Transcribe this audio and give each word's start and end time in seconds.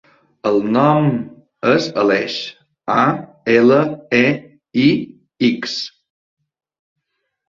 El 0.51 0.55
nom 0.75 1.07
és 1.73 1.89
Aleix: 2.03 2.37
a, 2.93 3.03
ela, 3.57 3.77
e, 4.21 4.23
i, 4.85 4.87
ics. 5.51 5.77